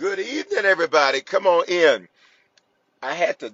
[0.00, 1.20] Good evening, everybody.
[1.20, 2.08] Come on in.
[3.02, 3.52] I had to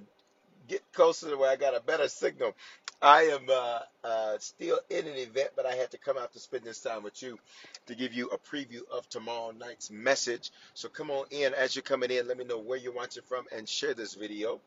[0.68, 2.54] get closer to where I got a better signal.
[3.02, 6.38] I am uh, uh, still in an event, but I had to come out to
[6.38, 7.40] spend this time with you
[7.88, 10.52] to give you a preview of tomorrow night's message.
[10.74, 11.52] So come on in.
[11.52, 14.60] As you're coming in, let me know where you're watching from and share this video.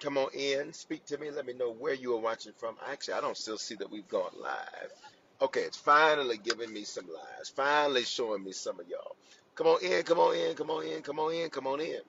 [0.00, 2.76] Come on in, speak to me, let me know where you are watching from.
[2.90, 4.90] Actually, I don't still see that we've gone live.
[5.42, 9.16] Okay, it's finally giving me some lives, finally showing me some of y'all.
[9.56, 12.00] Come on in, come on in, come on in, come on in, come on in.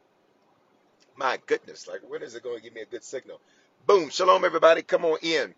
[1.18, 3.42] My goodness, like when is it going to give me a good signal?
[3.88, 4.82] Boom, shalom, everybody.
[4.84, 5.54] Come on in.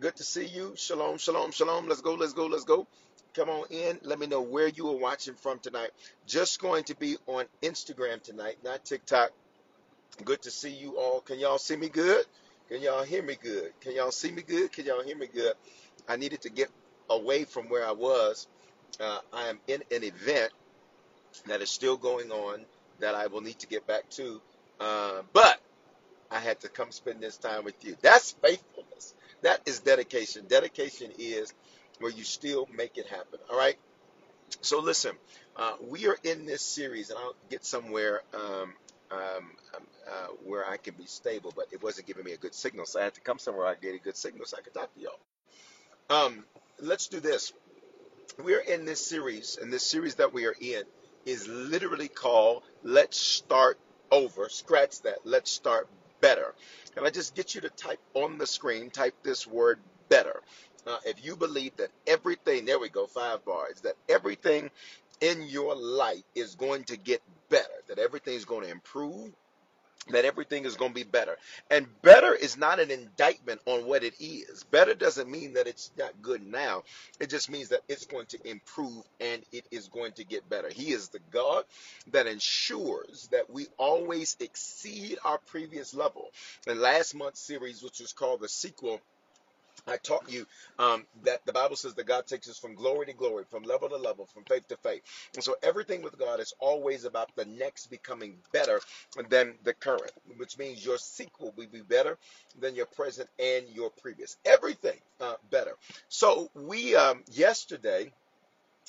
[0.00, 0.74] Good to see you.
[0.76, 1.88] Shalom, shalom, shalom.
[1.88, 2.86] Let's go, let's go, let's go.
[3.34, 3.98] Come on in.
[4.02, 5.90] Let me know where you are watching from tonight.
[6.26, 9.30] Just going to be on Instagram tonight, not TikTok.
[10.24, 11.20] Good to see you all.
[11.22, 12.26] Can y'all see me good?
[12.68, 13.72] Can y'all hear me good?
[13.80, 14.72] Can y'all see me good?
[14.72, 15.54] Can y'all hear me good?
[16.08, 16.70] I needed to get
[17.10, 18.48] away from where I was.
[19.00, 20.52] Uh, I am in an event
[21.46, 22.60] that is still going on
[23.00, 24.40] that I will need to get back to.
[24.78, 25.60] Uh, but
[26.30, 27.96] I had to come spend this time with you.
[28.02, 29.14] That's faithfulness.
[29.42, 30.46] That is dedication.
[30.48, 31.52] Dedication is
[31.98, 33.40] where you still make it happen.
[33.50, 33.76] All right.
[34.62, 35.12] So listen,
[35.56, 38.74] uh, we are in this series, and I'll get somewhere um,
[39.10, 39.20] um,
[39.74, 42.86] um, uh, where I can be stable, but it wasn't giving me a good signal,
[42.86, 44.92] so I had to come somewhere I get a good signal so I could talk
[44.94, 46.26] to y'all.
[46.26, 46.44] Um,
[46.80, 47.52] let's do this.
[48.42, 50.82] We're in this series, and this series that we are in
[51.26, 53.78] is literally called Let's Start
[54.10, 54.48] Over.
[54.48, 55.18] Scratch that.
[55.24, 55.88] Let's Start
[56.20, 56.54] Better.
[56.94, 60.40] Can I just get you to type on the screen, type this word better?
[60.86, 64.70] Uh, if you believe that everything, there we go, five bars, that everything
[65.20, 69.30] in your life is going to get better, that everything is going to improve,
[70.08, 71.36] that everything is going to be better.
[71.70, 74.64] And better is not an indictment on what it is.
[74.64, 76.82] Better doesn't mean that it's not good now.
[77.20, 80.68] It just means that it's going to improve and it is going to get better.
[80.68, 81.64] He is the God
[82.12, 86.30] that ensures that we always exceed our previous level.
[86.66, 89.00] In last month's series, which was called the sequel,
[89.88, 90.46] I taught you
[90.78, 93.88] um, that the Bible says that God takes us from glory to glory, from level
[93.90, 95.02] to level, from faith to faith.
[95.34, 98.80] And so everything with God is always about the next becoming better
[99.30, 102.18] than the current, which means your sequel will be better
[102.60, 104.36] than your present and your previous.
[104.44, 105.72] Everything uh, better.
[106.08, 108.12] So we um, yesterday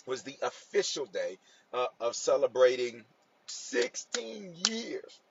[0.07, 1.37] was the official day
[1.73, 3.03] uh, of celebrating
[3.47, 5.21] 16 years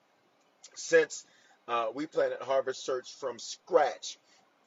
[0.74, 1.24] since
[1.68, 4.18] uh, we planted Harvest Church from scratch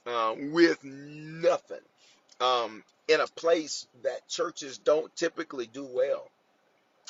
[0.05, 1.77] uh, with nothing
[2.41, 6.29] um, in a place that churches don't typically do well.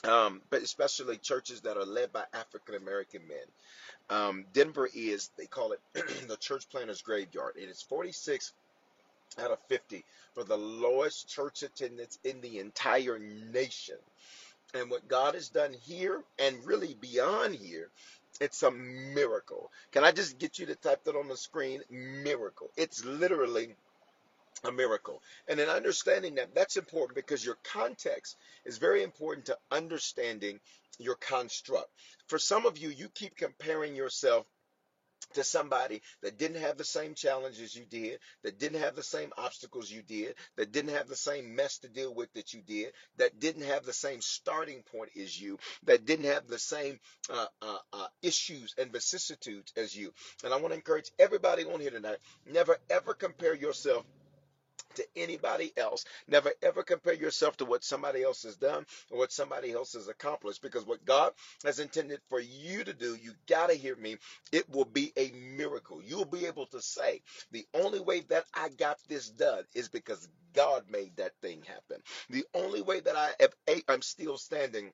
[0.04, 3.38] Um, but especially churches that are led by African American men.
[4.10, 5.80] Um, Denver is, they call it
[6.28, 7.54] the church planter's graveyard.
[7.58, 8.52] It is 46
[9.40, 13.96] out of 50 for the lowest church attendance in the entire nation.
[14.74, 17.90] And what God has done here and really beyond here
[18.42, 19.72] it's a miracle.
[19.92, 21.82] Can I just get you to type that on the screen?
[21.90, 22.70] Miracle.
[22.78, 23.76] It's literally
[24.64, 25.22] a miracle.
[25.48, 30.60] And in understanding that, that's important because your context is very important to understanding
[31.00, 31.90] your construct.
[32.28, 34.46] For some of you, you keep comparing yourself
[35.34, 39.32] to somebody that didn't have the same challenges you did, that didn't have the same
[39.38, 42.94] obstacles you did, that didn't have the same mess to deal with that you did,
[43.18, 47.46] that didn't have the same starting point as you, that didn't have the same uh,
[47.62, 50.14] uh, uh, issues and vicissitudes as you.
[50.44, 52.18] And I want to encourage everybody on here tonight
[52.52, 54.06] never ever compare yourself
[54.96, 56.06] to anybody else.
[56.28, 60.08] Never ever compare yourself to what somebody else has done or what somebody else has
[60.08, 61.34] accomplished because what God
[61.66, 64.18] has intended for you to do, you got to hear me,
[64.52, 66.02] it will be a miracle.
[66.04, 70.28] You'll be able to say, the only way that I got this done is because
[70.54, 72.04] God made that thing happen.
[72.30, 74.92] The only way that I have, I'm still standing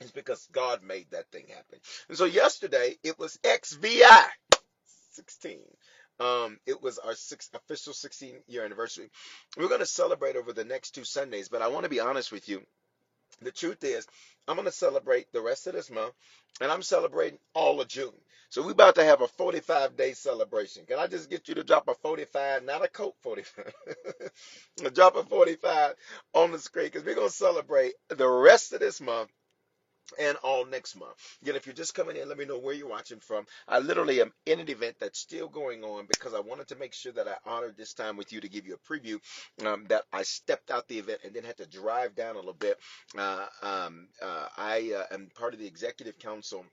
[0.00, 1.80] is because God made that thing happen.
[2.08, 4.24] And so yesterday it was XVI
[5.12, 5.60] 16.
[6.22, 7.12] Um, it was our
[7.54, 9.10] official 16 year anniversary.
[9.58, 12.30] We're going to celebrate over the next two Sundays, but I want to be honest
[12.30, 12.62] with you.
[13.40, 14.06] The truth is,
[14.46, 16.14] I'm going to celebrate the rest of this month,
[16.60, 18.12] and I'm celebrating all of June.
[18.50, 20.84] So we're about to have a 45 day celebration.
[20.86, 23.72] Can I just get you to drop a 45, not a Coke 45,
[24.94, 25.94] drop a 45
[26.34, 29.30] on the screen because we're going to celebrate the rest of this month
[30.18, 31.38] and all next month.
[31.42, 33.46] Again, if you're just coming in, let me know where you're watching from.
[33.68, 36.94] I literally am in an event that's still going on because I wanted to make
[36.94, 39.20] sure that I honored this time with you to give you a preview.
[39.64, 42.54] Um, that I stepped out the event and then had to drive down a little
[42.54, 42.78] bit.
[43.16, 46.66] Uh, um, uh, I uh, am part of the executive council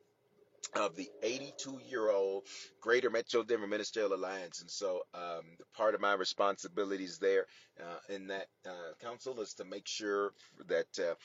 [0.75, 2.45] of the 82 year old
[2.81, 4.61] Greater Metro Denver Ministerial Alliance.
[4.61, 5.43] And so, um,
[5.75, 7.45] part of my responsibilities there
[7.79, 10.33] uh, in that uh, council is to make sure
[10.67, 11.15] that uh,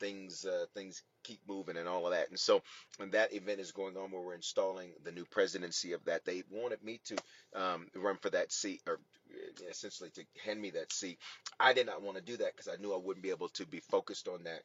[0.00, 2.30] things uh, things keep moving and all of that.
[2.30, 2.62] And so,
[2.96, 6.42] when that event is going on where we're installing the new presidency of that, they
[6.50, 7.16] wanted me to
[7.54, 8.98] um, run for that seat or
[9.70, 11.18] essentially to hand me that seat.
[11.60, 13.66] I did not want to do that because I knew I wouldn't be able to
[13.66, 14.62] be focused on that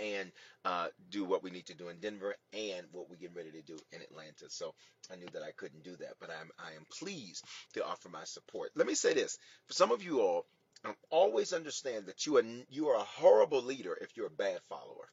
[0.00, 0.30] and
[0.64, 3.62] uh, do what we need to do in Denver and what we get ready to
[3.62, 4.48] do in Atlanta.
[4.48, 4.74] So
[5.12, 7.44] I knew that I couldn't do that, but I'm I am pleased
[7.74, 8.70] to offer my support.
[8.74, 10.46] Let me say this: for some of you all,
[10.84, 14.60] um, always understand that you are you are a horrible leader if you're a bad
[14.68, 15.08] follower.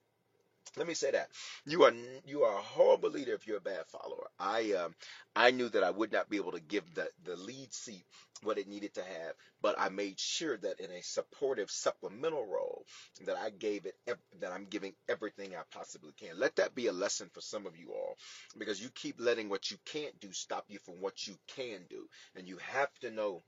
[0.77, 1.29] Let me say that
[1.65, 1.93] you are
[2.25, 4.27] you are a horrible leader if you're a bad follower.
[4.39, 4.95] I um,
[5.35, 8.05] I knew that I would not be able to give the the lead seat
[8.43, 12.85] what it needed to have, but I made sure that in a supportive supplemental role
[13.25, 13.95] that I gave it
[14.39, 16.39] that I'm giving everything I possibly can.
[16.39, 18.17] Let that be a lesson for some of you all
[18.57, 22.07] because you keep letting what you can't do stop you from what you can do,
[22.35, 23.43] and you have to know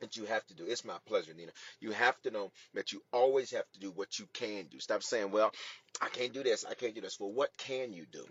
[0.00, 0.64] that you have to do.
[0.66, 1.52] It's my pleasure, Nina.
[1.80, 4.80] You have to know that you always have to do what you can do.
[4.80, 5.52] Stop saying, well,
[6.00, 7.18] I can't do this, I can't do this.
[7.18, 8.24] Well, what can you do?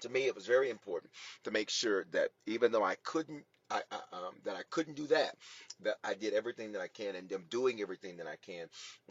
[0.00, 1.12] To me, it was very important
[1.44, 5.06] to make sure that even though I couldn't I, I, um, that I couldn't do
[5.06, 5.36] that.
[5.80, 8.68] That I did everything that I can, and I'm doing everything that I can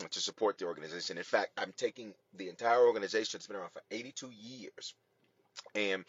[0.10, 1.18] to support the organization.
[1.18, 3.38] In fact, I'm taking the entire organization.
[3.38, 4.94] It's been around for 82 years
[5.76, 6.06] and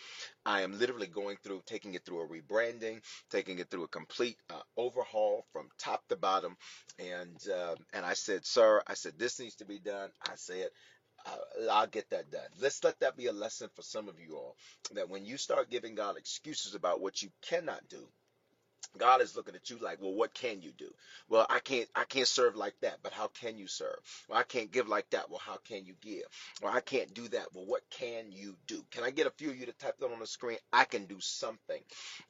[0.47, 4.37] I am literally going through, taking it through a rebranding, taking it through a complete
[4.51, 6.57] uh, overhaul from top to bottom.
[6.99, 10.11] And uh, and I said, sir, I said this needs to be done.
[10.29, 10.69] I said.
[11.27, 12.49] Uh, I'll get that done.
[12.61, 14.57] Let's let that be a lesson for some of you all
[14.95, 18.07] that when you start giving God excuses about what you cannot do,
[18.99, 20.93] God is looking at you like, well, what can you do?
[21.29, 23.99] Well, I can't, I can't serve like that, but how can you serve?
[24.29, 25.31] Well, I can't give like that.
[25.31, 26.25] Well, how can you give?
[26.63, 27.47] Well, I can't do that.
[27.55, 28.85] Well, what can you do?
[28.91, 30.59] Can I get a few of you to type that on the screen?
[30.73, 31.81] I can do something.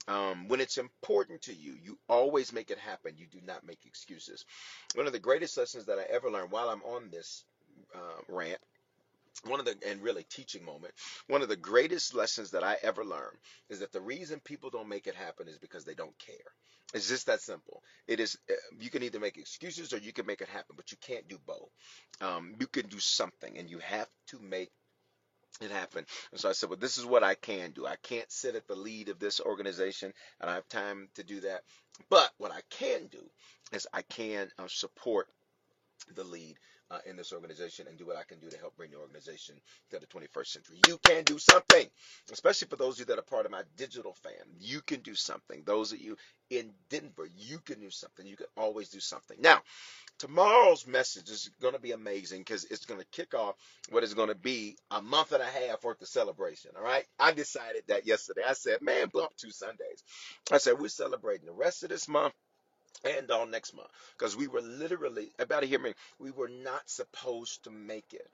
[0.09, 3.15] Um, when it's important to you, you always make it happen.
[3.17, 4.45] You do not make excuses.
[4.95, 7.45] One of the greatest lessons that I ever learned while I'm on this
[7.95, 8.59] uh, rant
[9.47, 10.93] one of the and really teaching moment
[11.29, 13.37] one of the greatest lessons that i ever learned
[13.69, 16.37] is that the reason people don't make it happen is because they don't care
[16.95, 20.27] it's just that simple it is uh, you can either make excuses or you can
[20.27, 21.71] make it happen but you can't do both
[22.21, 24.71] um, you can do something and you have to make
[25.61, 26.05] it happen.
[26.33, 27.87] And so I said, well, this is what I can do.
[27.87, 30.13] I can't sit at the lead of this organization.
[30.41, 31.63] And I don't have time to do that.
[32.11, 33.23] But what I can do
[33.73, 35.29] is I can uh, support
[36.15, 36.57] the lead
[36.94, 39.56] uh, in this organization and do what I can do to help bring the organization
[39.91, 40.81] to the 21st century.
[40.88, 41.88] You can do something,
[42.32, 44.32] especially for those of you that are part of my digital fam.
[44.61, 45.62] You can do something.
[45.67, 46.17] Those of you
[46.50, 48.26] in Denver, you can do something.
[48.26, 49.38] You can always do something.
[49.41, 49.62] Now,
[50.19, 53.56] tomorrow's message is going to be amazing because it's going to kick off
[53.91, 56.73] what is going to be a month and a half worth of celebration.
[56.76, 57.05] All right.
[57.20, 58.43] I decided that yesterday.
[58.49, 60.05] I said, man, bump two Sundays.
[60.52, 62.35] I said, we're celebrating the rest of this month
[63.05, 63.89] and on next month.
[64.19, 68.29] Because we were literally about to hear me we were not supposed to make it.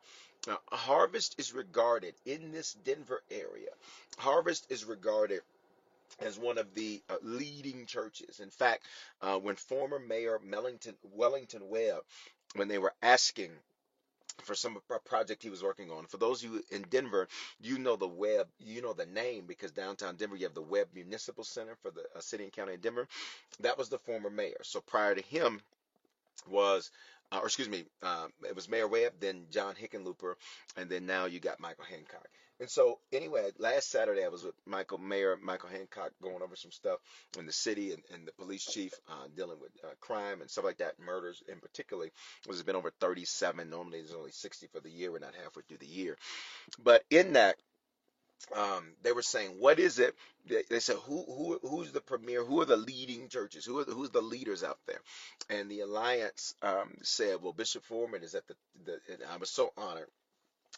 [0.47, 3.69] Now, harvest is regarded in this denver area
[4.19, 5.41] harvest is regarded
[6.21, 8.41] as one of the uh, leading churches.
[8.41, 8.85] In fact
[9.23, 12.03] uh, when former mayor Mellington, wellington webb
[12.55, 13.51] when they were asking
[14.43, 16.07] for some project he was working on.
[16.07, 17.29] For those of you in Denver,
[17.61, 20.89] you know the Webb, you know the name because downtown Denver you have the Webb
[20.95, 23.09] Municipal Center for the uh, city and county of Denver.
[23.61, 24.61] That was the former mayor.
[24.63, 25.61] So prior to him
[26.49, 26.91] was
[27.33, 30.35] uh, or excuse me, uh, it was Mayor Webb, then John Hickenlooper,
[30.77, 32.29] and then now you got Michael Hancock.
[32.61, 36.71] And so, anyway, last Saturday I was with Michael Mayor Michael Hancock going over some
[36.71, 36.99] stuff
[37.39, 40.67] in the city and, and the police chief uh, dealing with uh, crime and stuff
[40.67, 42.11] like that, murders in particularly.
[42.45, 43.71] There's been over 37.
[43.71, 45.11] Normally, there's only 60 for the year.
[45.11, 46.19] We're not halfway through the year,
[46.83, 47.57] but in that.
[48.57, 50.15] Um, they were saying, "What is it?"
[50.49, 52.43] They, they said, "Who who who's the premier?
[52.43, 53.67] Who are the leading churches?
[53.67, 55.01] Who are the, who's the leaders out there?"
[55.51, 58.55] And the alliance um, said, "Well, Bishop Foreman is at the,
[58.87, 60.09] the and I was so honored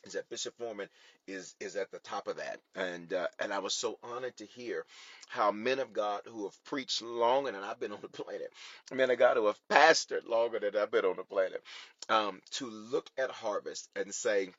[0.04, 0.88] is that Bishop Foreman
[1.28, 4.46] is is at the top of that, and uh, and I was so honored to
[4.46, 4.84] hear
[5.28, 8.52] how men of God who have preached longer than I've been on the planet,
[8.92, 11.62] men of God who have pastored longer than I've been on the planet,
[12.08, 14.50] um, to look at harvest and say,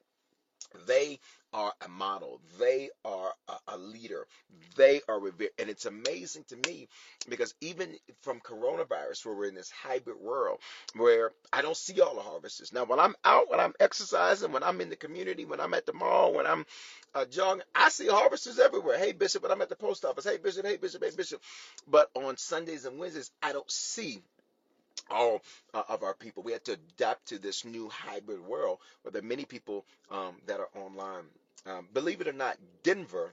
[0.87, 1.19] they
[1.53, 2.41] are a model.
[2.59, 4.27] They are a, a leader.
[4.77, 5.51] They are revered.
[5.59, 6.89] And it's amazing to me
[7.29, 10.59] because even from coronavirus, where we're in this hybrid world
[10.95, 12.73] where I don't see all the harvesters.
[12.73, 15.85] Now, when I'm out, when I'm exercising, when I'm in the community, when I'm at
[15.85, 16.65] the mall, when I'm
[17.15, 18.97] uh, jogging, I see harvesters everywhere.
[18.99, 20.25] Hey, Bishop, when I'm at the post office.
[20.25, 21.41] Hey, Bishop, hey, Bishop, hey, Bishop.
[21.87, 24.21] But on Sundays and Wednesdays, I don't see
[25.09, 25.41] all
[25.73, 26.43] uh, of our people.
[26.43, 30.35] We had to adapt to this new hybrid world where there are many people um,
[30.47, 31.25] that are online.
[31.65, 33.31] Um, believe it or not, Denver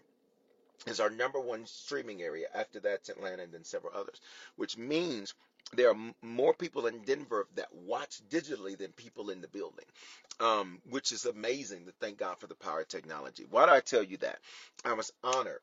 [0.87, 2.47] is our number one streaming area.
[2.55, 4.21] After that's Atlanta and then several others,
[4.57, 5.35] which means
[5.73, 9.85] there are more people in Denver that watch digitally than people in the building,
[10.41, 13.47] um, which is amazing to thank God for the power of technology.
[13.51, 14.39] Why do I tell you that?
[14.85, 15.61] I was honored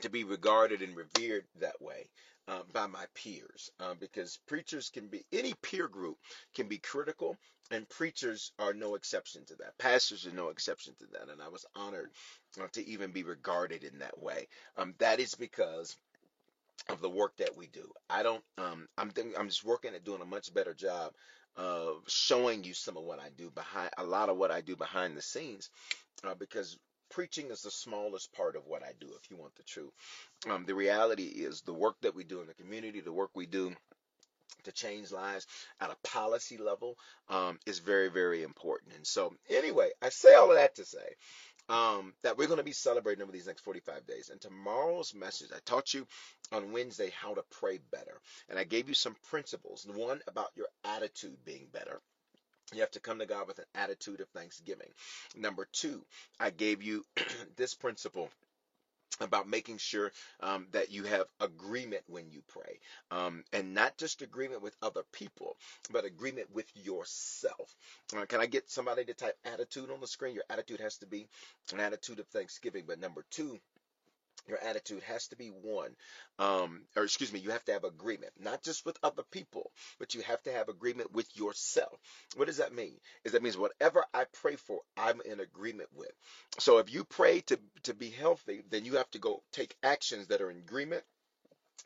[0.00, 2.06] to be regarded and revered that way
[2.48, 6.18] uh, by my peers uh, because preachers can be any peer group
[6.54, 7.36] can be critical
[7.70, 9.78] and preachers are no exception to that.
[9.78, 12.10] Pastors are no exception to that and i was honored
[12.60, 14.48] uh, to even be regarded in that way.
[14.76, 15.96] Um, that is because
[16.88, 17.92] of the work that we do.
[18.10, 21.12] I don't um, i'm think, i'm just working at doing a much better job
[21.56, 24.74] of showing you some of what i do behind a lot of what i do
[24.74, 25.70] behind the scenes
[26.24, 26.78] uh, because
[27.12, 29.92] preaching is the smallest part of what I do, if you want the truth.
[30.50, 33.46] Um, the reality is the work that we do in the community, the work we
[33.46, 33.72] do
[34.64, 35.46] to change lives
[35.80, 36.96] at a policy level
[37.28, 38.94] um, is very, very important.
[38.94, 41.16] And so, anyway, I say all of that to say
[41.68, 44.30] um, that we're going to be celebrating over these next 45 days.
[44.30, 46.06] And tomorrow's message, I taught you
[46.52, 48.20] on Wednesday how to pray better.
[48.48, 49.86] And I gave you some principles.
[49.94, 52.00] One about your attitude being better.
[52.74, 54.88] You have to come to God with an attitude of thanksgiving.
[55.36, 56.04] Number two,
[56.40, 57.04] I gave you
[57.56, 58.30] this principle
[59.20, 62.80] about making sure um, that you have agreement when you pray.
[63.10, 65.56] Um, and not just agreement with other people
[65.92, 67.76] but agreement with yourself.
[68.16, 70.34] Uh, can i get somebody to type attitude on the screen?
[70.34, 71.28] Your attitude has to be
[71.72, 72.84] an attitude of thanksgiving.
[72.86, 73.58] But number two
[74.48, 75.90] your attitude has to be one
[76.38, 80.14] um, or excuse me you have to have agreement not just with other people but
[80.14, 81.98] you have to have agreement with yourself
[82.36, 86.12] what does that mean is that means whatever i pray for i'm in agreement with
[86.58, 90.28] so if you pray to to be healthy then you have to go take actions
[90.28, 91.02] that are in agreement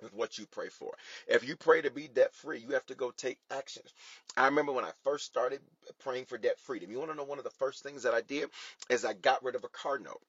[0.02, 0.92] with what you pray for.
[1.28, 3.92] If you pray to be debt free, you have to go take actions.
[4.36, 5.60] I remember when I first started
[6.00, 6.90] praying for debt freedom.
[6.90, 8.48] You want to know one of the first things that I did
[8.90, 10.20] is I got rid of a car note.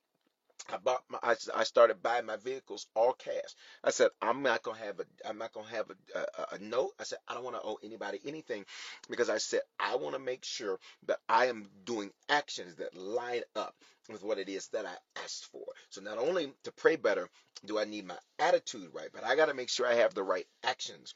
[0.73, 3.55] I bought my, I, I started buying my vehicles all cash.
[3.83, 6.91] I said I'm not gonna have a I'm not gonna have a, a, a note.
[6.99, 8.65] I said I don't want to owe anybody anything
[9.09, 13.43] because I said I want to make sure that I am doing actions that line
[13.55, 13.75] up
[14.09, 15.65] with what it is that I asked for.
[15.89, 17.29] So not only to pray better
[17.65, 20.23] do I need my attitude right, but I got to make sure I have the
[20.23, 21.15] right actions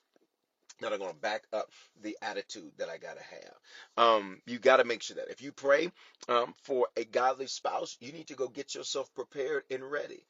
[0.82, 1.72] that are going to back up
[2.04, 3.56] the attitude that I got to have.
[3.98, 5.92] Um, you got to make sure that if you pray
[6.30, 10.24] um, for a godly spouse, you need to go get yourself prepared and ready.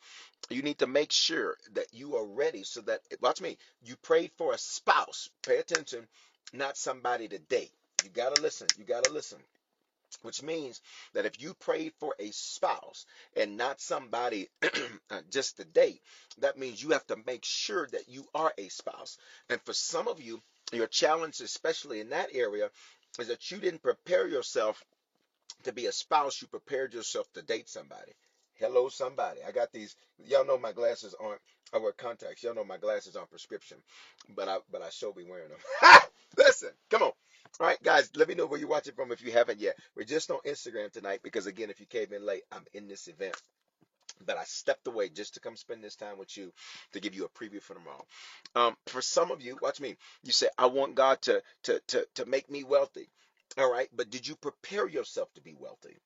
[0.50, 4.32] You need to make sure that you are ready so that, watch me, you prayed
[4.38, 5.30] for a spouse.
[5.44, 6.08] Pay attention,
[6.54, 7.72] not somebody to date.
[8.04, 8.68] You got to listen.
[8.78, 9.40] You got to listen
[10.24, 10.82] which means
[11.14, 16.02] that if you prayed for a spouse and not somebody uh, just to date,
[16.40, 19.18] that means you have to make sure that you are a spouse.
[19.50, 20.42] And for some of you,
[20.74, 22.70] your challenge, especially in that area,
[23.20, 24.84] is that you didn't prepare yourself
[25.64, 28.14] to be a spouse, you prepared yourself to date somebody.
[28.56, 29.40] Hello, somebody.
[29.48, 29.96] I got these.
[30.28, 31.42] Y'all know my glasses aren't.
[31.74, 32.44] I wear contacts.
[32.44, 33.78] Y'all know my glasses aren't prescription,
[34.36, 36.00] but I but I should be wearing them.
[36.38, 37.12] Listen, come on.
[37.60, 39.78] All right, guys, let me know where you're watching from if you haven't yet.
[39.96, 43.08] We're just on Instagram tonight because, again, if you came in late, I'm in this
[43.08, 43.36] event.
[44.26, 46.52] But I stepped away just to come spend this time with you
[46.94, 48.06] to give you a preview for tomorrow.
[48.56, 49.96] Um, for some of you, watch me.
[50.24, 53.10] You say, I want God to, to, to, to make me wealthy.
[53.58, 55.98] All right, but did you prepare yourself to be wealthy?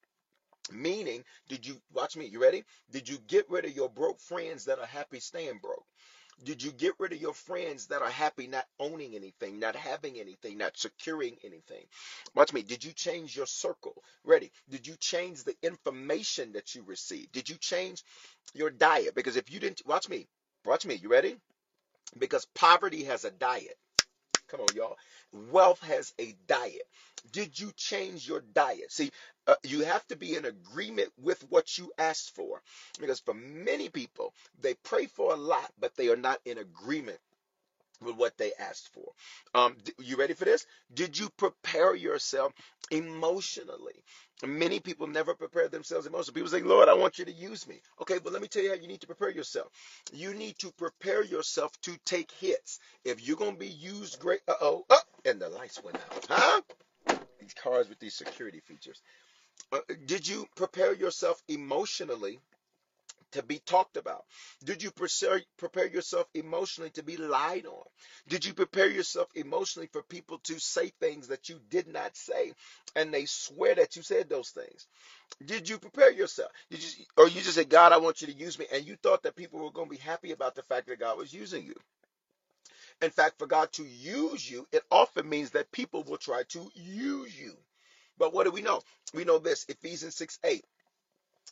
[0.72, 2.64] Meaning, did you, watch me, you ready?
[2.92, 5.86] Did you get rid of your broke friends that are happy staying broke?
[6.44, 10.20] Did you get rid of your friends that are happy not owning anything, not having
[10.20, 11.86] anything, not securing anything?
[12.36, 12.62] Watch me.
[12.62, 14.04] Did you change your circle?
[14.24, 14.52] Ready?
[14.70, 17.32] Did you change the information that you receive?
[17.32, 18.04] Did you change
[18.54, 19.16] your diet?
[19.16, 20.28] Because if you didn't, watch me.
[20.66, 20.96] Watch me.
[20.96, 21.38] You ready?
[22.18, 23.78] Because poverty has a diet.
[24.48, 24.98] Come on, y'all.
[25.32, 26.84] Wealth has a diet.
[27.32, 28.92] Did you change your diet?
[28.92, 29.12] See,
[29.48, 32.62] uh, you have to be in agreement with what you asked for.
[33.00, 37.20] Because for many people, they pray for a lot, but they are not in agreement
[38.02, 39.06] with what they asked for.
[39.54, 40.66] Um, you ready for this?
[40.94, 42.54] Did you prepare yourself
[42.92, 44.04] emotionally?
[44.46, 46.36] Many people never prepare themselves emotionally.
[46.42, 47.82] People say, Lord, I want you to use me.
[48.02, 49.68] Okay, but let me tell you how you need to prepare yourself.
[50.12, 52.80] You need to prepare yourself to take hits.
[53.06, 56.26] If you're going to be used great, uh oh, oh, and the lights went out.
[56.30, 56.62] Huh?
[57.40, 59.02] These cars with these security features.
[59.72, 62.40] Uh, did you prepare yourself emotionally
[63.34, 64.26] to be talked about?
[64.64, 67.84] Did you prepare, prepare yourself emotionally to be lied on?
[68.30, 72.54] Did you prepare yourself emotionally for people to say things that you did not say
[72.96, 74.88] and they swear that you said those things?
[75.46, 76.52] Did you prepare yourself?
[76.72, 78.96] Did you, or you just said, God, I want you to use me, and you
[78.98, 81.66] thought that people were going to be happy about the fact that God was using
[81.66, 81.76] you?
[83.02, 86.70] In fact, for God to use you, it often means that people will try to
[86.76, 87.54] use you.
[88.18, 88.82] But what do we know?
[89.14, 90.66] We know this Ephesians 6 8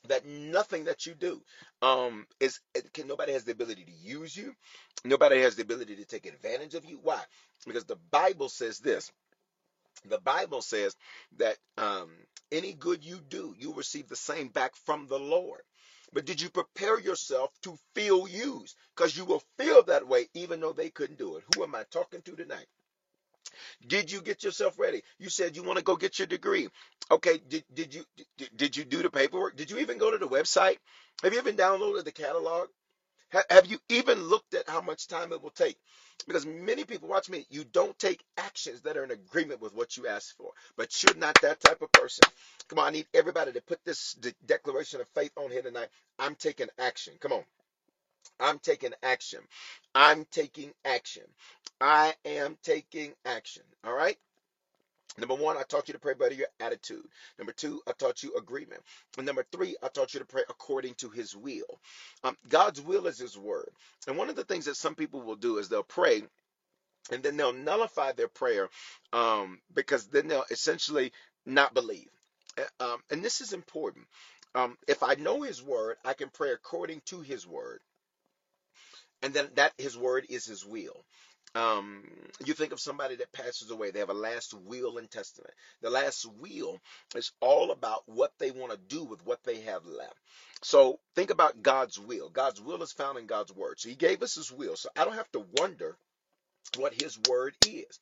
[0.08, 1.42] that nothing that you do
[1.82, 2.60] um is
[2.94, 4.56] can nobody has the ability to use you.
[5.06, 7.00] Nobody has the ability to take advantage of you.
[7.04, 7.22] Why?
[7.68, 9.12] Because the bible says this.
[10.06, 10.96] The bible says
[11.38, 12.12] that um
[12.52, 15.62] any good you do you receive the same back from the lord.
[16.14, 18.78] But did you prepare yourself to feel used?
[18.96, 21.44] Because you will feel that way even though they couldn't do it.
[21.48, 22.68] Who am i talking to tonight
[23.88, 25.04] did you get yourself ready?
[25.20, 26.70] You said you want to go get your degree.
[27.12, 28.06] Okay, did, did you
[28.38, 29.58] did, did you do the paperwork?
[29.58, 30.78] Did you even go to the website?
[31.24, 32.70] Have you even downloaded the catalog?
[33.34, 35.78] Ha- Have you even looked at how much time it will take?
[36.28, 39.98] Because many people, watch me, you don't take actions that are in agreement with what
[39.98, 40.52] you asked for.
[40.78, 42.24] But you're not that type of person.
[42.70, 45.90] Come on, I need everybody to put this de- declaration of faith on here tonight.
[46.20, 47.14] I'm taking action.
[47.22, 47.44] Come on.
[48.40, 49.42] I'm taking action.
[49.96, 51.24] I'm taking action.
[51.82, 53.64] I am taking action.
[53.86, 54.18] All right.
[55.18, 57.06] Number one, I taught you to pray better your attitude.
[57.40, 58.82] Number two, I taught you agreement.
[59.18, 61.80] And number three, I taught you to pray according to his will.
[62.26, 63.70] Um, God's will is his word.
[64.08, 66.24] And one of the things that some people will do is they'll pray
[67.12, 68.70] and then they'll nullify their prayer
[69.14, 71.12] um, because then they'll essentially
[71.46, 72.10] not believe.
[72.58, 74.08] Uh, Um, and this is important.
[74.56, 77.80] Um, if I know his word, I can pray according to his word
[79.24, 81.04] and then that his word is his will.
[81.56, 82.04] Um,
[82.46, 85.54] you think of somebody that passes away, they have a last will and testament.
[85.82, 86.80] The last will
[87.16, 90.18] is all about what they want to do with what they have left.
[90.64, 92.30] So think about God's will.
[92.30, 93.80] God's will is found in God's word.
[93.80, 94.76] So he gave us his will.
[94.76, 95.96] So I don't have to wonder
[96.78, 98.00] what his word is.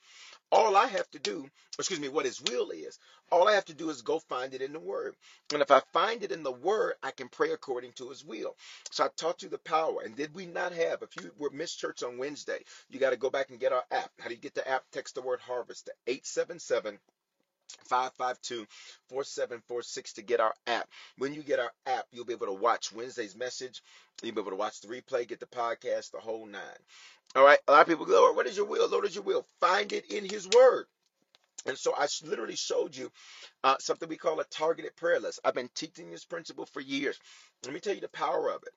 [0.51, 1.47] All I have to do,
[1.79, 2.99] excuse me, what his will is,
[3.31, 5.15] all I have to do is go find it in the word.
[5.53, 8.57] And if I find it in the word, I can pray according to his will.
[8.91, 10.01] So I taught you the power.
[10.03, 13.17] And did we not have, if you were missed church on Wednesday, you got to
[13.17, 14.11] go back and get our app.
[14.19, 14.85] How do you get the app?
[14.91, 16.99] Text the word harvest to 877
[17.85, 18.65] 552
[19.09, 20.87] 4746 to get our app.
[21.17, 23.81] When you get our app, you'll be able to watch Wednesday's message.
[24.23, 26.61] You'll be able to watch the replay, get the podcast, the whole nine.
[27.35, 27.59] All right.
[27.67, 28.89] A lot of people go, Lord, what is your will?
[28.89, 29.45] Lord, is your will?
[29.59, 30.85] Find it in his word.
[31.65, 33.11] And so I literally showed you
[33.63, 35.39] uh, something we call a targeted prayer list.
[35.45, 37.19] I've been teaching this principle for years.
[37.63, 38.73] Let me tell you the power of it.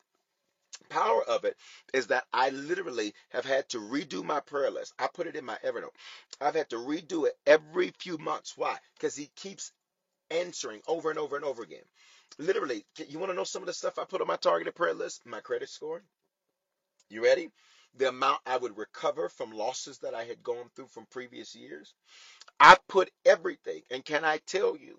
[0.90, 1.56] Power of it
[1.94, 4.94] is that I literally have had to redo my prayer list.
[4.98, 5.94] I put it in my Evernote.
[6.40, 8.54] I've had to redo it every few months.
[8.56, 8.78] Why?
[8.96, 9.72] Because he keeps
[10.30, 11.84] answering over and over and over again.
[12.38, 14.94] Literally, you want to know some of the stuff I put on my targeted prayer
[14.94, 15.22] list?
[15.26, 16.02] My credit score.
[17.10, 17.50] You ready?
[17.96, 21.94] The amount I would recover from losses that I had gone through from previous years.
[22.60, 23.82] I put everything.
[23.90, 24.98] And can I tell you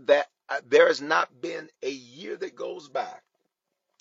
[0.00, 3.12] that uh, there has not been a year that goes by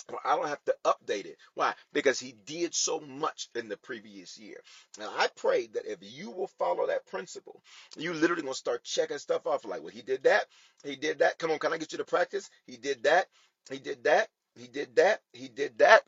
[0.10, 1.38] well, I don't have to update it.
[1.56, 1.74] Why?
[1.94, 4.58] Because he did so much in the previous year.
[5.00, 7.62] And I pray that if you will follow that principle,
[7.98, 10.46] you literally gonna start checking stuff off like, well, he did that,
[10.84, 11.40] he did that.
[11.40, 12.50] Come on, can I get you to practice?
[12.68, 13.28] He did that,
[13.70, 16.04] he did that, he did that, he did that.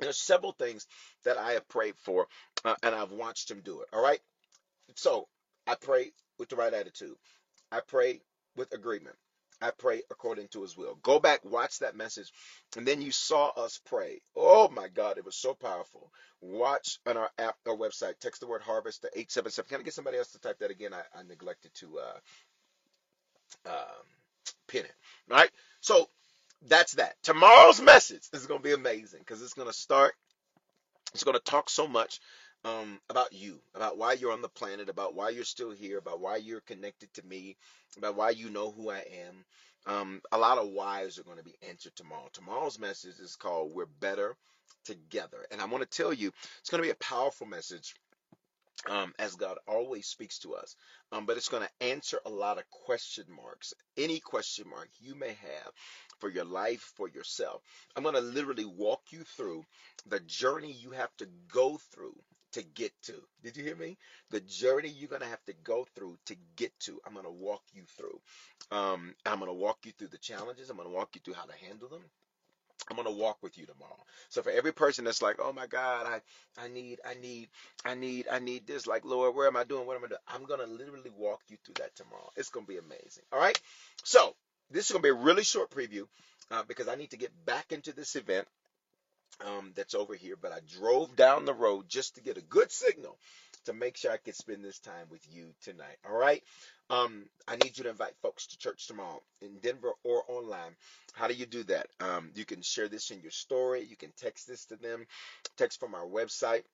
[0.00, 0.86] There's several things
[1.24, 2.26] that I have prayed for,
[2.64, 3.88] uh, and I've watched him do it.
[3.92, 4.20] All right.
[4.96, 5.28] So
[5.66, 7.16] I pray with the right attitude.
[7.72, 8.22] I pray
[8.56, 9.16] with agreement.
[9.62, 10.98] I pray according to his will.
[11.02, 12.32] Go back, watch that message,
[12.76, 14.20] and then you saw us pray.
[14.36, 16.12] Oh my God, it was so powerful.
[16.42, 19.68] Watch on our app, our website, text the word harvest to 877.
[19.70, 20.92] Can I get somebody else to type that again?
[20.94, 22.34] I, I neglected to uh,
[23.70, 24.06] um,
[24.68, 24.94] pin it.
[25.30, 25.50] All right.
[25.80, 26.08] So
[26.68, 27.14] that's that.
[27.22, 30.14] Tomorrow's message is going to be amazing because it's going to start
[31.14, 32.20] it's going to talk so much
[32.64, 36.20] um, about you, about why you're on the planet, about why you're still here, about
[36.20, 37.56] why you're connected to me,
[37.96, 39.44] about why you know who I am.
[39.84, 42.28] Um, a lot of whys are going to be answered tomorrow.
[42.32, 44.36] Tomorrow's message is called We're Better
[44.84, 45.44] Together.
[45.50, 47.94] And I want to tell you, it's going to be a powerful message
[48.88, 50.76] um, as God always speaks to us.
[51.10, 55.16] Um, but it's going to answer a lot of question marks, any question mark you
[55.16, 55.72] may have
[56.20, 57.60] for your life, for yourself.
[57.96, 59.64] I'm going to literally walk you through
[60.06, 62.14] the journey you have to go through
[62.52, 63.14] to get to.
[63.42, 63.98] Did you hear me?
[64.30, 67.00] The journey you're going to have to go through to get to.
[67.06, 68.20] I'm going to walk you through.
[68.76, 70.70] Um, I'm going to walk you through the challenges.
[70.70, 72.02] I'm going to walk you through how to handle them.
[72.90, 73.98] I'm gonna walk with you tomorrow.
[74.28, 76.20] So for every person that's like, oh my God, I
[76.62, 77.48] I need, I need,
[77.84, 79.86] I need, I need this, like Lord, where am I doing?
[79.86, 80.20] What am I doing?
[80.28, 82.30] I'm gonna literally walk you through that tomorrow.
[82.36, 83.24] It's gonna be amazing.
[83.32, 83.58] All right.
[84.04, 84.34] So
[84.70, 86.04] this is going to be a really short preview
[86.50, 88.48] uh, because I need to get back into this event
[89.40, 90.36] um, that's over here.
[90.40, 93.16] But I drove down the road just to get a good signal
[93.64, 95.96] to make sure I could spend this time with you tonight.
[96.08, 96.42] All right.
[96.90, 100.76] Um, I need you to invite folks to church tomorrow in Denver or online.
[101.14, 101.86] How do you do that?
[102.00, 103.86] Um, you can share this in your story.
[103.88, 105.06] You can text this to them.
[105.56, 106.64] Text from our website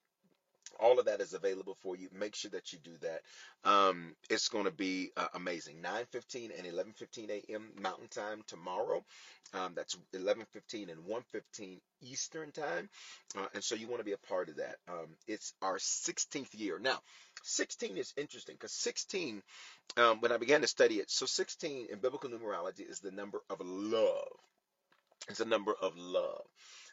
[0.79, 2.09] all of that is available for you.
[2.13, 3.23] Make sure that you do that.
[3.69, 5.83] Um, it's going to be uh, amazing.
[5.83, 7.73] 9:15 and 11:15 a.m.
[7.81, 9.05] Mountain Time tomorrow.
[9.55, 12.89] Um, that's 11:15 and 1:15 Eastern Time,
[13.37, 14.77] uh, and so you want to be a part of that.
[14.89, 17.01] Um, it's our 16th year now.
[17.45, 19.43] 16 is interesting because 16,
[19.97, 23.41] um, when I began to study it, so 16 in biblical numerology is the number
[23.51, 24.29] of love.
[25.29, 26.45] It's a number of love.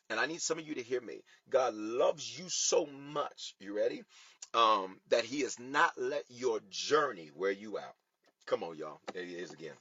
[0.10, 1.22] And I need some of you to hear me.
[1.50, 3.56] God loves you so much.
[3.60, 4.04] You ready?
[4.54, 7.96] Um, that He has not let your journey wear you out.
[8.46, 9.00] Come on, y'all.
[9.13, 9.74] There he is again.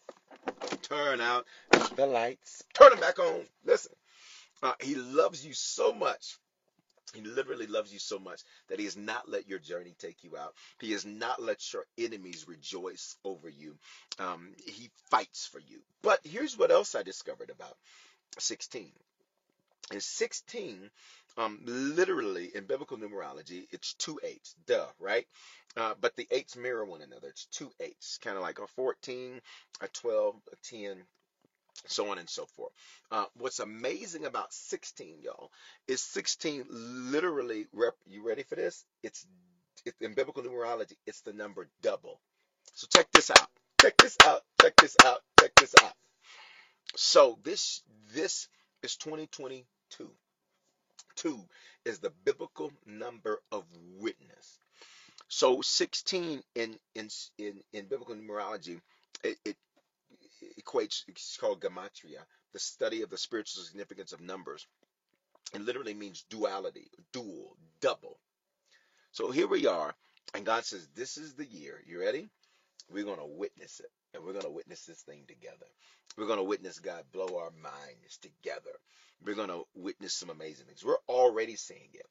[0.83, 1.45] Turn out
[1.97, 2.65] the lights.
[2.73, 3.43] Turn them back on.
[3.65, 3.93] Listen.
[4.63, 6.39] Uh, he loves you so much.
[7.15, 10.37] He literally loves you so much that he has not let your journey take you
[10.37, 10.55] out.
[10.81, 13.77] He has not let your enemies rejoice over you.
[14.19, 15.81] Um, he fights for you.
[16.03, 17.77] But here's what else I discovered about
[18.39, 18.91] 16
[19.93, 20.91] is 16
[21.37, 25.27] um, literally in biblical numerology it's two eights duh right?
[25.77, 29.41] Uh, but the eights mirror one another it's two eights kind of like a 14
[29.81, 30.97] a 12 a 10
[31.87, 32.73] so on and so forth.
[33.11, 35.51] Uh, what's amazing about 16 y'all
[35.89, 38.85] is 16 literally rep you ready for this?
[39.03, 39.27] It's
[39.85, 42.21] it, in biblical numerology it's the number double.
[42.75, 43.49] So check this out
[43.81, 45.93] check this out check this out check this out.
[46.97, 47.83] So this
[48.15, 48.49] this
[48.83, 49.67] is 2020
[49.97, 50.11] two.
[51.17, 51.41] Two
[51.85, 53.65] is the biblical number of
[53.99, 54.59] witness.
[55.29, 58.81] So 16 in in in, in biblical numerology,
[59.25, 59.57] it, it
[60.63, 62.21] equates it's called gematria,
[62.53, 64.67] the study of the spiritual significance of numbers.
[65.55, 68.19] It literally means duality, dual, double.
[69.13, 69.95] So here we are,
[70.35, 71.81] and God says, This is the year.
[71.87, 72.31] You ready?
[72.91, 73.91] We're gonna witness it.
[74.15, 75.67] And we're gonna witness this thing together.
[76.17, 78.79] We're gonna witness God blow our minds together
[79.25, 80.85] we're going to witness some amazing things.
[80.85, 82.07] We're already seeing it.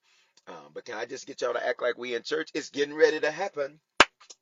[0.48, 2.50] Um, but can I just get y'all to act like we in church?
[2.54, 3.80] It's getting ready to happen.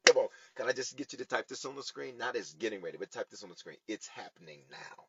[0.08, 0.28] Come on.
[0.56, 2.18] Can I just get you to type this on the screen?
[2.18, 3.78] Not as getting ready, but type this on the screen.
[3.88, 5.04] It's happening now.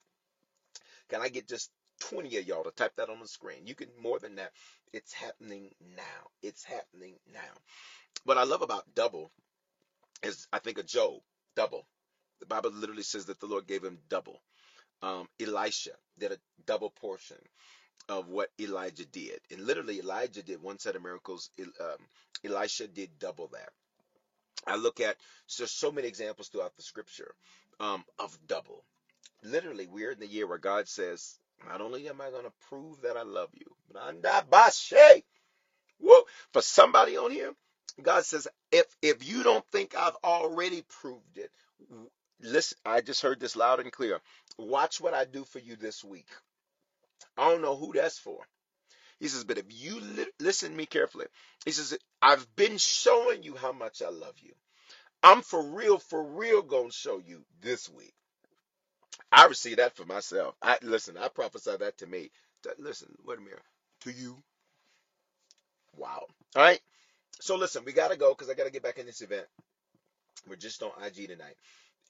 [1.08, 3.66] Can I get just 20 of y'all to type that on the screen?
[3.66, 4.52] You can more than that.
[4.92, 6.30] It's happening now.
[6.42, 7.40] It's happening now.
[8.24, 9.30] What I love about double
[10.22, 11.20] is I think of Job,
[11.56, 11.86] double.
[12.42, 14.40] The Bible literally says that the Lord gave him double
[15.02, 17.36] um, Elisha did a double portion
[18.08, 19.40] of what Elijah did.
[19.50, 21.50] And literally, Elijah did one set of miracles.
[21.60, 21.98] Um,
[22.44, 23.70] Elisha did double that.
[24.66, 27.34] I look at so so many examples throughout the scripture
[27.80, 28.84] um, of double.
[29.44, 33.02] Literally, we're in the year where God says, "Not only am I going to prove
[33.02, 35.22] that I love you, but I'm bashe."
[36.00, 36.22] Whoa!
[36.52, 37.52] For somebody on here,
[38.02, 41.50] God says, "If if you don't think I've already proved it,
[42.42, 44.20] listen, I just heard this loud and clear.
[44.58, 46.28] Watch what I do for you this week.
[47.38, 48.38] I don't know who that's for.
[49.20, 51.26] He says, but if you li- listen to me carefully,
[51.64, 54.52] he says, I've been showing you how much I love you.
[55.22, 58.14] I'm for real, for real gonna show you this week.
[59.32, 60.54] I receive that for myself.
[60.62, 62.30] I listen, I prophesy that to me.
[62.78, 63.60] Listen, wait a minute.
[64.02, 64.36] To you.
[65.96, 66.26] Wow.
[66.56, 66.80] All right.
[67.40, 69.46] So listen, we gotta go because I gotta get back in this event.
[70.48, 71.56] We're just on IG tonight.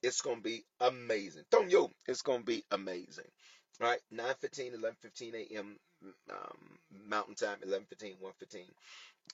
[0.03, 1.45] It's going to be amazing.
[1.51, 3.31] Tonyo, it's going to be amazing.
[3.81, 5.77] All right, 9 15, 11 15 a.m.
[6.31, 8.63] Um, Mountain Time, 11 15, 1 15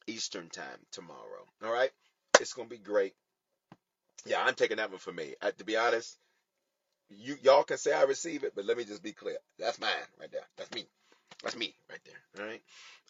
[0.07, 1.47] Eastern Time tomorrow.
[1.65, 1.91] All right,
[2.41, 3.15] it's going to be great.
[4.27, 5.35] Yeah, I'm taking that one for me.
[5.41, 6.19] I, to be honest,
[7.11, 9.39] you y'all can say I receive it, but let me just be clear.
[9.59, 10.47] That's mine right there.
[10.57, 10.87] That's me.
[11.43, 12.45] That's me right there.
[12.45, 12.63] All right.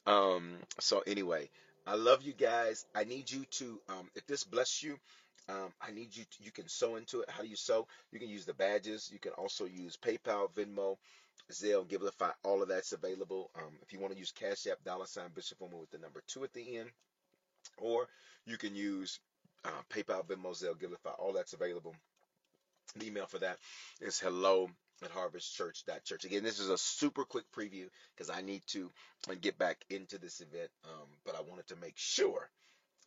[0.06, 0.56] Um.
[0.80, 1.50] So anyway,
[1.86, 2.86] I love you guys.
[2.94, 4.98] I need you to, um, if this bless you,
[5.48, 7.30] um, I need you to, you can sew into it.
[7.30, 7.86] How do you sew?
[8.12, 9.10] You can use the badges.
[9.12, 10.96] You can also use PayPal, Venmo,
[11.50, 12.32] Zelle, Givelify.
[12.44, 13.50] All of that's available.
[13.56, 16.22] Um, if you want to use Cash App, dollar sign Bishop Foreman with the number
[16.26, 16.90] two at the end,
[17.78, 18.08] or
[18.46, 19.20] you can use
[19.64, 21.14] uh, PayPal, Venmo, Zelle, Givelify.
[21.18, 21.94] All that's available.
[22.96, 23.58] The email for that
[24.00, 24.68] is hello
[25.02, 26.24] at harvestchurch.church.
[26.24, 28.90] Again, this is a super quick preview because I need to
[29.30, 32.50] uh, get back into this event, um, but I wanted to make sure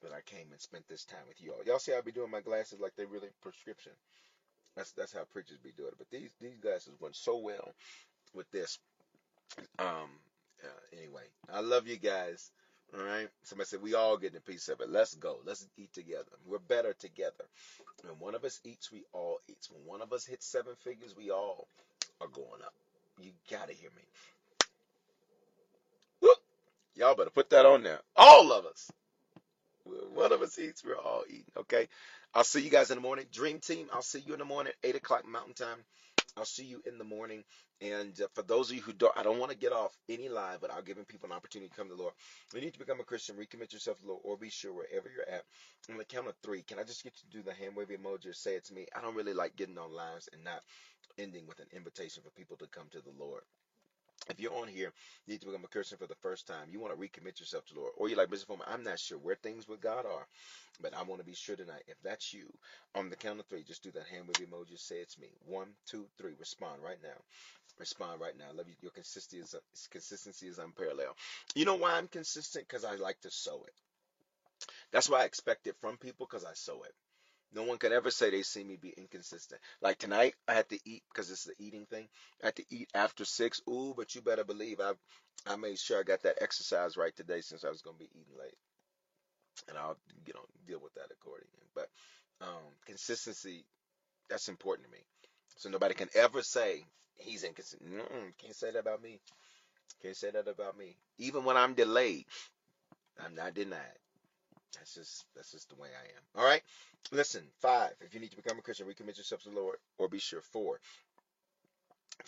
[0.03, 1.63] that I came and spent this time with you all.
[1.65, 3.91] Y'all see I be doing my glasses like they really prescription.
[4.75, 5.97] That's that's how preachers be doing it.
[5.97, 7.73] But these these glasses went so well
[8.33, 8.79] with this.
[9.79, 10.09] Um.
[10.63, 12.51] Uh, anyway, I love you guys.
[12.93, 13.27] All right.
[13.43, 14.89] Somebody said we all getting a piece of it.
[14.89, 15.39] Let's go.
[15.43, 16.29] Let's eat together.
[16.45, 17.45] We're better together.
[18.03, 19.67] When one of us eats, we all eat.
[19.71, 21.67] When one of us hits seven figures, we all
[22.19, 22.73] are going up.
[23.19, 24.03] You gotta hear me.
[26.95, 27.99] Y'all better put that on there.
[28.15, 28.91] All of us.
[29.85, 31.45] One of us eats, we're all eating.
[31.57, 31.89] Okay.
[32.33, 33.27] I'll see you guys in the morning.
[33.31, 35.79] Dream team, I'll see you in the morning, 8 o'clock Mountain Time.
[36.37, 37.43] I'll see you in the morning.
[37.81, 40.29] And uh, for those of you who don't, I don't want to get off any
[40.29, 42.13] live, but I'll giving people an opportunity to come to the Lord.
[42.53, 45.09] You need to become a Christian, recommit yourself to the Lord, or be sure wherever
[45.09, 45.43] you're at.
[45.91, 47.89] On the count of three, can I just get you to do the hand wave
[47.89, 48.87] emoji or say it to me?
[48.95, 50.63] I don't really like getting on lives and not
[51.19, 53.43] ending with an invitation for people to come to the Lord
[54.29, 54.93] if you're on here,
[55.25, 57.65] you need to become a Christian for the first time, you want to recommit yourself
[57.67, 58.47] to the Lord, or you're like, Mr.
[58.47, 60.27] Foreman, I'm not sure where things with God are,
[60.81, 61.83] but I want to be sure tonight.
[61.87, 62.47] If that's you,
[62.95, 64.79] on the count of three, just do that hand wave emoji.
[64.79, 65.27] Say it's me.
[65.47, 66.33] One, two, three.
[66.39, 67.19] Respond right now.
[67.79, 68.45] Respond right now.
[68.51, 68.75] I love you.
[68.81, 69.55] Your consistency is
[69.91, 71.15] consistency is unparalleled.
[71.55, 72.67] You know why I'm consistent?
[72.67, 73.73] Because I like to sow it.
[74.93, 76.93] That's why I expect it from people because I sow it.
[77.53, 79.61] No one can ever say they see me be inconsistent.
[79.81, 82.07] Like tonight, I had to eat because it's the eating thing.
[82.43, 83.61] I had to eat after six.
[83.69, 84.93] Ooh, but you better believe I,
[85.47, 88.37] I made sure I got that exercise right today since I was gonna be eating
[88.39, 88.57] late,
[89.69, 91.67] and I'll you know deal with that accordingly.
[91.75, 91.89] But
[92.41, 93.65] um, consistency,
[94.29, 95.03] that's important to me.
[95.57, 96.85] So nobody can ever say
[97.17, 97.91] he's inconsistent.
[97.93, 99.19] Mm-mm, can't say that about me.
[100.03, 100.97] Can't say that about me.
[101.19, 102.25] Even when I'm delayed,
[103.23, 103.99] I'm not denied.
[104.75, 106.23] That's just that's just the way I am.
[106.35, 106.61] All right.
[107.11, 107.93] Listen, five.
[108.01, 110.41] If you need to become a Christian, recommit yourself to the Lord, or be sure.
[110.41, 110.79] Four.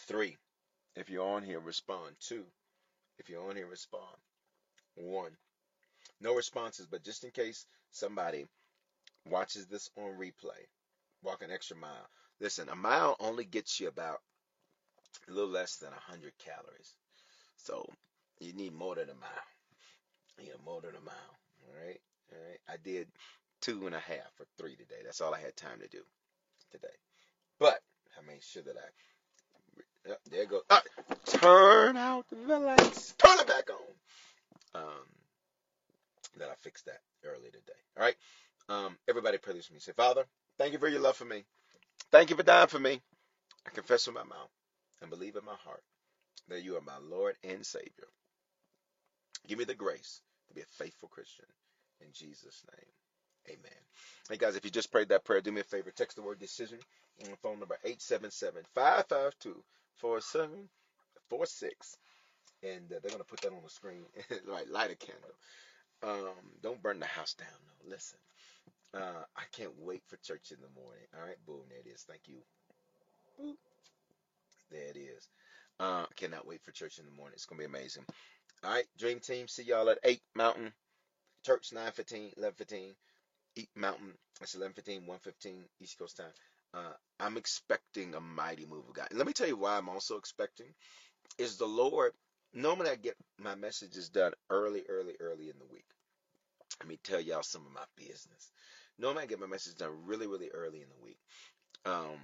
[0.08, 0.38] Three.
[0.96, 2.16] If you're on here, respond.
[2.20, 2.44] Two.
[3.18, 4.18] If you're on here, respond.
[4.96, 5.32] One.
[6.22, 8.46] No responses, but just in case somebody
[9.30, 10.68] watches this on replay,
[11.24, 12.10] walk an extra mile.
[12.40, 14.20] Listen, a mile only gets you about
[15.28, 16.94] a little less than 100 calories.
[17.58, 17.86] So
[18.40, 19.48] you need more than a mile.
[20.38, 21.38] You need more than a mile.
[21.68, 22.02] All right.
[22.34, 22.60] All right.
[22.70, 23.08] I did
[23.62, 25.02] two and a half or three today.
[25.04, 26.02] That's all I had time to do
[26.72, 26.88] today.
[27.60, 27.80] But
[28.18, 30.82] I made sure that I oh, there goes ah,
[31.26, 33.14] turn out the lights.
[33.18, 34.82] Turn it back on.
[34.84, 35.08] Um
[36.38, 37.80] that I fixed that early today.
[37.98, 38.16] All right.
[38.70, 39.80] Um, everybody pray this with me.
[39.80, 40.24] Say, Father,
[40.58, 41.44] thank you for your love for me.
[42.12, 43.02] Thank you for dying for me.
[43.68, 44.50] I confess with my mouth
[45.02, 45.84] and believe in my heart
[46.50, 48.08] that you are my Lord and Savior.
[49.48, 51.46] Give me the grace to be a faithful Christian.
[52.04, 52.88] In Jesus' name,
[53.58, 53.82] amen.
[54.30, 55.92] Hey guys, if you just prayed that prayer, do me a favor.
[55.92, 56.80] Text the word decision
[57.24, 59.64] on phone number 877 552
[59.98, 61.98] 4746.
[62.64, 64.04] And uh, they're going to put that on the screen.
[64.48, 65.30] right, light a candle.
[66.04, 67.92] Um, don't burn the house down, though.
[67.92, 68.20] Listen,
[68.96, 71.06] uh, I can't wait for church in the morning.
[71.18, 72.04] All right, boom, there it is.
[72.04, 72.38] Thank you.
[73.42, 73.56] Boop.
[74.72, 75.30] There it is.
[75.80, 77.34] Uh, cannot wait for church in the morning.
[77.36, 78.04] It's going to be amazing.
[78.64, 80.72] All right, Dream Team, see y'all at 8 Mountain.
[81.44, 82.96] Church 9:15, 11:15,
[83.56, 84.14] Eat Mountain.
[84.40, 86.34] That's 11:15, 1:15 East Coast time.
[86.74, 89.08] Uh, I'm expecting a mighty move of God.
[89.10, 90.74] And let me tell you why I'm also expecting
[91.38, 92.14] is the Lord.
[92.54, 95.86] Normally I get my messages done early, early, early in the week.
[96.80, 98.52] Let me tell y'all some of my business.
[99.00, 101.20] Normally I get my message done really, really early in the week.
[101.86, 102.20] Um,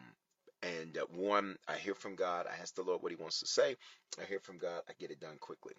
[0.61, 2.47] and uh, one, I hear from God.
[2.47, 3.75] I ask the Lord what He wants to say.
[4.21, 4.81] I hear from God.
[4.89, 5.73] I get it done quickly.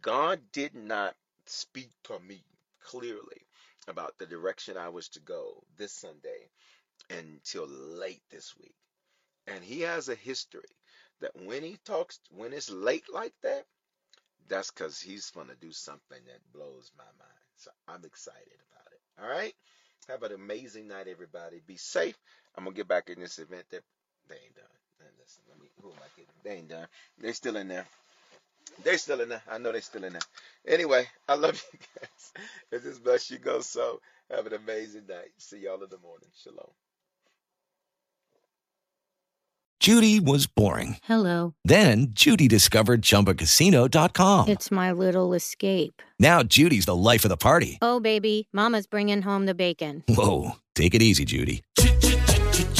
[0.00, 1.14] God did not
[1.46, 2.42] speak to me
[2.82, 3.46] clearly
[3.88, 6.48] about the direction I was to go this Sunday
[7.10, 8.74] until late this week.
[9.46, 10.62] And he has a history
[11.20, 13.64] that when he talks, when it's late like that,
[14.48, 17.40] that's because he's going to do something that blows my mind.
[17.56, 19.22] So I'm excited about it.
[19.22, 19.54] All right.
[20.08, 21.60] Have an amazing night, everybody.
[21.66, 22.16] Be safe.
[22.56, 23.82] I'm going to get back in this event that
[24.28, 24.64] they ain't done.
[25.00, 26.30] And listen, let me, who am I kidding?
[26.42, 26.86] They ain't done.
[27.18, 27.86] They're still in there.
[28.82, 29.42] They're still in there.
[29.50, 30.22] I know they're still in there.
[30.66, 32.32] Anyway, I love you guys.
[32.72, 34.00] If this bless you, go so.
[34.30, 35.30] Have an amazing night.
[35.38, 36.28] See y'all in the morning.
[36.42, 36.70] Shalom.
[39.80, 40.96] Judy was boring.
[41.04, 41.54] Hello.
[41.64, 44.48] Then Judy discovered ChumbaCasino.com.
[44.48, 46.00] It's my little escape.
[46.18, 47.78] Now Judy's the life of the party.
[47.82, 50.02] Oh, baby, Mama's bringing home the bacon.
[50.08, 51.62] Whoa, take it easy, Judy.